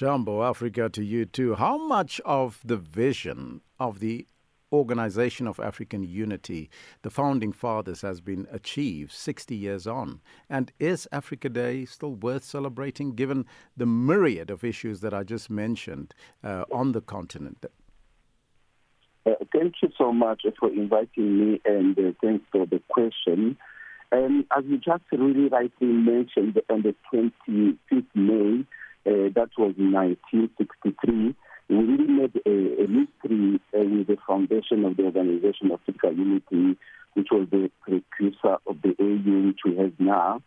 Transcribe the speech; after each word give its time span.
Jambo 0.00 0.42
Africa 0.42 0.88
to 0.88 1.04
you 1.04 1.26
too. 1.26 1.56
How 1.56 1.76
much 1.76 2.22
of 2.24 2.58
the 2.64 2.78
vision 2.78 3.60
of 3.78 4.00
the 4.00 4.26
Organization 4.72 5.46
of 5.46 5.60
African 5.60 6.02
Unity, 6.02 6.70
the 7.02 7.10
founding 7.10 7.52
fathers, 7.52 8.00
has 8.00 8.22
been 8.22 8.46
achieved 8.50 9.12
60 9.12 9.54
years 9.54 9.86
on? 9.86 10.22
And 10.48 10.72
is 10.80 11.06
Africa 11.12 11.50
Day 11.50 11.84
still 11.84 12.14
worth 12.14 12.44
celebrating 12.44 13.14
given 13.14 13.44
the 13.76 13.84
myriad 13.84 14.48
of 14.50 14.64
issues 14.64 15.00
that 15.00 15.12
I 15.12 15.22
just 15.22 15.50
mentioned 15.50 16.14
uh, 16.42 16.64
on 16.72 16.92
the 16.92 17.02
continent? 17.02 17.66
Uh, 19.26 19.32
thank 19.52 19.74
you 19.82 19.90
so 19.98 20.14
much 20.14 20.46
for 20.58 20.70
inviting 20.70 21.38
me 21.38 21.60
and 21.66 21.98
uh, 21.98 22.12
thanks 22.22 22.46
for 22.50 22.64
the 22.64 22.80
question. 22.88 23.54
Um, 24.12 24.46
as 24.56 24.64
you 24.64 24.78
just 24.78 25.04
really 25.12 25.48
rightly 25.48 25.88
mentioned, 25.88 26.58
on 26.70 26.80
the 26.80 26.94
25th 27.12 28.06
May, 28.14 28.64
uh, 29.06 29.32
that 29.34 29.50
was 29.56 29.74
in 29.78 29.92
1963, 29.92 31.34
we 31.68 31.76
really 31.76 32.06
made 32.06 32.40
a, 32.44 32.84
a 32.84 32.88
mystery 32.88 33.60
uh, 33.74 33.78
with 33.78 34.06
the 34.08 34.16
foundation 34.26 34.84
of 34.84 34.96
the 34.96 35.04
Organization 35.04 35.70
of 35.70 35.80
African 35.80 36.18
Unity, 36.18 36.78
which 37.14 37.28
was 37.30 37.48
the 37.50 37.70
precursor 37.80 38.58
of 38.66 38.82
the 38.82 38.94
AU, 39.00 39.46
which 39.46 39.60
we 39.64 39.76
have 39.76 39.92
now. 39.98 40.42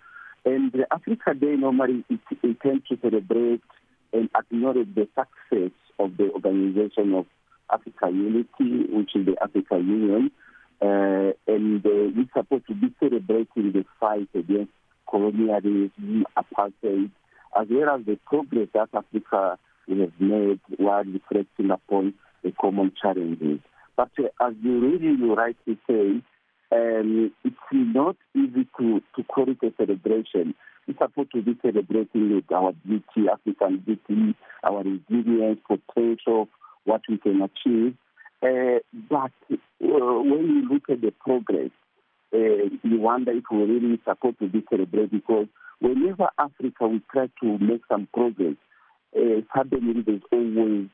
And 0.46 0.72
the 0.72 0.86
Africa 0.92 1.34
Day 1.34 1.56
normally 1.56 2.04
it 2.10 2.20
intends 2.44 2.88
to 2.90 2.98
celebrate 3.02 3.62
and 4.12 4.30
acknowledge 4.38 4.94
the 4.94 5.08
success 5.16 5.72
of 5.98 6.18
the 6.18 6.32
Organization 6.32 7.14
of 7.16 7.26
African 7.72 8.16
Unity, 8.16 8.94
which 8.94 9.16
is 9.16 9.26
the 9.26 9.36
African 9.42 9.88
Union. 9.88 10.32
Uh, 10.82 11.32
and 11.48 11.86
uh, 11.86 11.90
we're 11.90 12.28
supposed 12.36 12.68
to 12.68 12.76
be 12.76 12.94
celebrating 13.00 13.72
the 13.72 13.86
fight 14.00 14.28
against 14.36 14.72
colonialism, 15.10 16.26
apartheid, 16.38 17.10
as 17.60 17.68
well 17.70 17.96
as 17.96 18.06
the 18.06 18.18
progress 18.26 18.68
that 18.74 18.90
Africa 18.94 19.58
has 19.88 20.10
made 20.20 20.60
while 20.78 21.04
reflecting 21.04 21.72
upon 21.72 22.14
the 22.44 22.52
common 22.60 22.92
challenges. 23.02 23.60
But 23.96 24.10
uh, 24.20 24.46
as 24.46 24.54
you 24.62 24.80
really 24.80 25.16
rightly 25.30 25.78
say, 25.88 26.22
um, 26.72 27.32
it's 27.44 27.56
not 27.72 28.16
easy 28.36 28.68
to, 28.80 29.02
to 29.16 29.24
call 29.24 29.50
it 29.50 29.58
a 29.64 29.72
celebration. 29.78 30.56
We're 30.88 30.98
supposed 30.98 31.32
to 31.34 31.42
be 31.42 31.58
celebrating 31.62 32.36
with 32.36 32.52
our 32.52 32.74
beauty, 32.86 33.30
African 33.32 33.80
beauty, 33.86 34.36
our 34.64 34.84
resilience, 34.84 35.60
potential, 35.68 36.50
what 36.86 37.02
we 37.08 37.18
can 37.18 37.42
achieve. 37.42 37.96
Uh, 38.42 38.80
but 39.10 39.32
uh, 39.52 39.58
when 39.80 40.46
you 40.48 40.70
look 40.70 40.90
at 40.90 41.02
the 41.02 41.12
progress, 41.12 41.70
you 42.38 43.00
wonder 43.00 43.32
if 43.32 43.44
we're 43.52 43.66
really 43.66 44.00
supposed 44.08 44.40
to 44.40 44.48
be 44.48 44.64
celebrated 44.70 45.12
because 45.12 45.48
whenever 45.80 46.30
Africa 46.40 46.88
we 46.88 47.02
try 47.12 47.28
to 47.42 47.58
make 47.60 47.82
some 47.90 48.08
progress, 48.14 48.56
uh, 49.16 49.42
suddenly 49.56 50.02
there's 50.02 50.22
always 50.32 50.88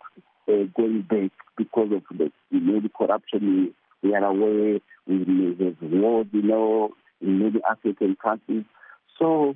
uh, 0.47 0.67
going 0.75 1.01
back 1.03 1.31
because 1.57 1.91
of 1.93 2.17
the 2.17 2.31
you 2.49 2.59
know, 2.59 2.79
the 2.79 2.89
corruption 2.89 3.73
we, 4.01 4.09
we 4.09 4.15
are 4.15 4.23
aware, 4.23 4.79
we 5.07 5.55
have 5.59 5.75
wars, 5.81 6.27
you 6.31 6.41
know, 6.41 6.91
in 7.21 7.39
many 7.39 7.59
African 7.69 8.17
countries. 8.21 8.65
So 9.17 9.55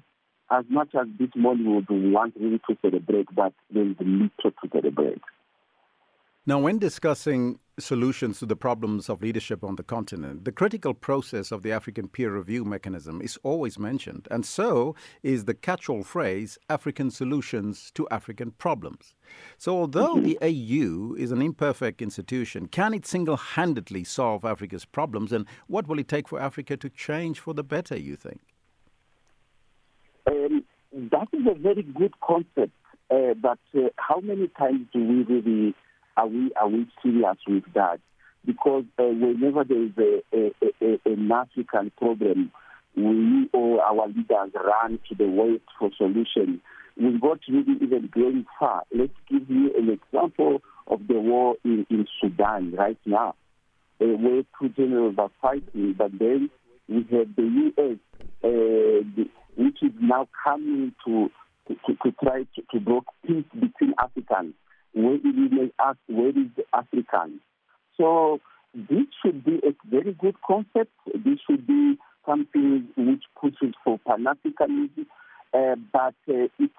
as 0.52 0.66
much 0.70 0.90
as 1.00 1.08
this 1.20 1.30
morning 1.36 1.74
would 1.76 1.88
want 1.90 2.36
really 2.40 2.60
to 2.70 2.78
celebrate, 2.82 3.28
but 3.34 3.54
there 3.72 3.88
is 3.88 3.96
little 4.00 4.30
to 4.44 4.70
celebrate. 4.72 5.22
Now, 6.46 6.60
when 6.60 6.78
discussing 6.78 7.58
solutions 7.80 8.40
to 8.40 8.46
the 8.46 8.58
problems 8.58 9.08
of 9.08 9.22
leadership 9.22 9.64
on 9.64 9.78
the 9.78 9.84
continent, 9.84 10.44
the 10.44 10.52
critical 10.52 10.94
process 10.94 11.54
of 11.54 11.64
the 11.64 11.72
African 11.72 12.10
peer 12.10 12.36
review 12.36 12.66
mechanism 12.66 13.22
is 13.22 13.40
always 13.44 13.80
mentioned, 13.80 14.28
and 14.30 14.46
so 14.46 14.94
is 15.24 15.46
the 15.46 15.54
catch 15.54 15.88
all 15.88 16.04
phrase 16.04 16.58
African 16.70 17.12
solutions 17.12 17.92
to 17.96 18.10
African 18.10 18.52
problems. 18.52 19.16
So, 19.58 19.80
although 19.80 20.20
the 20.20 20.38
AU 20.42 21.16
is 21.16 21.32
an 21.32 21.42
imperfect 21.42 22.02
institution, 22.02 22.68
can 22.68 22.94
it 22.94 23.06
single 23.06 23.38
handedly 23.38 24.04
solve 24.04 24.44
Africa's 24.44 24.84
problems, 24.84 25.32
and 25.32 25.46
what 25.68 25.88
will 25.88 25.98
it 25.98 26.10
take 26.10 26.28
for 26.28 26.42
Africa 26.42 26.76
to 26.76 26.90
change 26.90 27.40
for 27.40 27.54
the 27.54 27.64
better, 27.64 27.98
you 27.98 28.18
think? 28.18 28.42
Um, 30.28 30.66
that 30.92 31.30
is 31.32 31.48
a 31.50 31.54
very 31.54 31.84
good 31.84 32.20
concept, 32.20 32.76
uh, 33.10 33.34
but 33.42 33.60
uh, 33.74 33.88
how 33.96 34.20
many 34.20 34.50
times 34.50 34.88
do 34.92 35.00
we 35.00 35.24
really 35.24 35.74
are 36.16 36.28
we 36.28 36.52
are 36.60 36.68
we 36.68 36.88
serious 37.02 37.38
with 37.48 37.64
that? 37.74 38.00
Because 38.46 38.84
uh, 39.00 39.04
whenever 39.04 39.64
there 39.64 39.84
is 39.84 39.92
a, 39.98 40.22
a, 40.36 40.52
a, 40.82 41.00
an 41.06 41.32
African 41.32 41.92
problem, 41.98 42.52
we 42.96 43.50
or 43.54 43.82
our 43.82 44.08
leaders 44.08 44.52
run 44.54 45.00
to 45.10 45.16
the 45.16 45.28
West 45.28 45.64
for 45.80 45.90
solution. 45.98 46.62
We've 46.96 47.20
got 47.20 47.40
really 47.50 47.78
even 47.82 48.10
going 48.14 48.46
far. 48.60 48.84
Let's 48.94 49.14
give 49.30 49.50
you 49.50 49.72
an 49.76 49.90
example 49.90 50.62
of 50.88 51.08
the 51.08 51.20
war 51.20 51.56
in, 51.64 51.88
in 51.90 52.06
Sudan 52.22 52.74
right 52.74 53.00
now, 53.06 53.36
uh, 54.00 54.06
where 54.06 54.44
two 54.60 54.70
generals 54.70 55.16
are 55.18 55.32
fighting, 55.42 55.96
but 55.98 56.12
then 56.20 56.52
we 56.88 56.98
have 57.12 57.36
the 57.36 57.72
U.S., 57.78 57.98
uh, 58.44 59.08
the, 59.16 59.30
which 59.56 59.78
is 59.82 59.94
now 60.00 60.28
coming 60.44 60.94
to 61.06 61.32
to, 61.68 61.76
to, 61.96 62.12
try 62.22 62.44
to, 62.56 62.62
to 62.74 62.80
broker 62.82 63.08
peace 63.26 63.46
between 63.54 63.94
Africans 63.98 64.54
where 64.94 65.18
we 65.24 65.50
may 65.50 65.72
ask 65.80 65.98
where 66.08 66.30
is 66.30 66.48
the 66.56 66.64
African. 66.74 67.40
So 67.98 68.40
this 68.74 69.06
should 69.24 69.44
be 69.44 69.60
a 69.64 69.74
very 69.90 70.14
good 70.14 70.36
concept. 70.46 70.92
This 71.14 71.40
should 71.48 71.68
be 71.68 71.98
something 72.26 72.88
which 72.98 73.24
pushes 73.40 73.76
for 73.84 74.00
Pan 74.00 74.26
Africanism, 74.26 75.06
uh, 75.54 75.76
but 75.92 76.16
uh, 76.30 76.48
it 76.60 76.72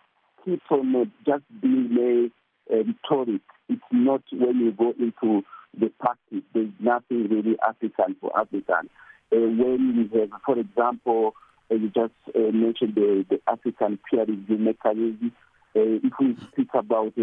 keeps 0.44 0.64
on 0.70 0.94
uh, 0.94 1.04
just 1.24 1.44
being 1.60 1.96
a, 1.98 2.30
rhetoric. 2.70 3.42
It's 3.68 3.82
not 3.92 4.22
when 4.32 4.56
you 4.56 4.72
go 4.72 4.94
into 4.98 5.42
the 5.78 5.90
practice. 6.00 6.42
There's 6.54 6.70
nothing 6.80 7.28
really 7.28 7.56
African 7.66 8.16
for 8.20 8.36
African. 8.38 8.88
Uh, 9.30 9.36
when 9.36 10.08
we 10.12 10.18
have, 10.18 10.30
for 10.44 10.58
example, 10.58 11.34
uh, 11.70 11.74
you 11.74 11.88
just 11.88 12.14
uh, 12.34 12.50
mentioned 12.52 12.94
the, 12.94 13.24
the 13.28 13.40
African 13.46 13.98
peer 14.10 14.24
review 14.24 14.58
mechanism. 14.58 15.32
if 15.74 16.12
we 16.18 16.36
speak 16.52 16.68
about 16.74 17.14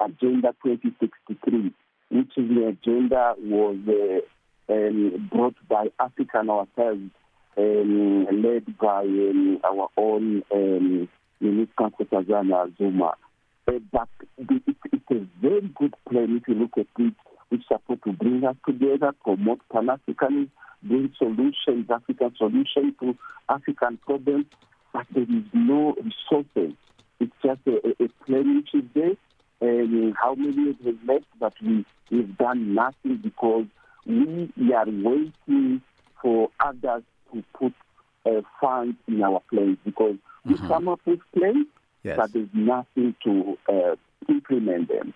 Agenda 0.00 0.54
2063, 0.62 1.72
which 2.10 2.32
is 2.36 2.48
the 2.48 2.66
agenda 2.66 3.34
was 3.38 3.76
uh, 3.88 4.72
um, 4.72 5.28
brought 5.32 5.56
by 5.68 5.86
African 5.98 6.50
ourselves, 6.50 7.10
um, 7.56 8.26
led 8.42 8.78
by 8.78 9.02
um, 9.02 9.60
our 9.64 9.88
own 9.96 10.42
um, 10.52 11.08
Minister 11.40 11.72
Nkosazana 11.78 12.76
Zuma. 12.76 13.14
Uh, 13.68 13.72
but 13.92 14.08
it, 14.38 14.62
it's 14.66 15.10
a 15.10 15.26
very 15.40 15.70
good 15.74 15.94
plan 16.08 16.40
if 16.40 16.48
you 16.48 16.54
look 16.54 16.72
at 16.76 16.86
it, 16.98 17.14
which 17.48 17.62
supposed 17.66 18.04
to 18.04 18.12
bring 18.12 18.44
us 18.44 18.56
together, 18.66 19.12
promote 19.24 19.60
Pan-Africanism, 19.72 20.50
bring 20.82 21.12
solutions, 21.18 21.90
African 21.90 22.34
solutions 22.36 22.94
to 23.00 23.16
African 23.48 23.98
problems, 23.98 24.46
but 24.92 25.06
there 25.12 25.24
is 25.24 25.44
no 25.52 25.94
resources. 25.94 26.76
It's 27.18 27.32
just 27.42 27.60
a, 27.66 27.78
a 28.02 28.08
plan 28.24 28.56
which 28.56 28.74
is 28.74 28.88
there 28.94 29.16
um, 29.60 30.14
how 30.20 30.34
many 30.34 30.76
have 30.84 30.96
left, 31.06 31.24
but 31.38 31.54
we, 31.62 31.84
we've 32.10 32.36
done 32.36 32.74
nothing 32.74 33.16
because 33.22 33.66
we, 34.04 34.52
we 34.56 34.72
are 34.72 34.86
waiting 34.86 35.80
for 36.22 36.50
others 36.60 37.02
to 37.32 37.44
put 37.54 37.72
uh, 38.26 38.42
funds 38.60 38.96
in 39.08 39.22
our 39.22 39.40
plans 39.50 39.78
because 39.84 40.16
mm-hmm. 40.46 40.52
we 40.52 40.68
come 40.68 40.88
up 40.88 41.00
with 41.06 41.20
plans, 41.36 41.66
yes. 42.02 42.16
but 42.16 42.32
there's 42.32 42.48
nothing 42.52 43.14
to 43.24 43.58
uh, 43.68 43.96
implement 44.28 44.88
them. 44.88 45.14